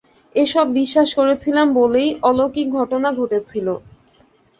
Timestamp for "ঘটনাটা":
2.77-3.17